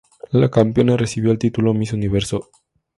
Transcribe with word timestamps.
La 0.31 0.49
campeona 0.49 0.97
recibió 0.97 1.31
el 1.31 1.37
título 1.37 1.75
"Miss 1.75 1.93
Universo. 1.93 2.49